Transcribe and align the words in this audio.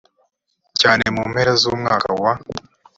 cyane 0.79 1.03
mu 1.15 1.23
mpera 1.31 1.53
z 1.61 1.63
umwaka 1.73 2.09
wa 2.21 2.33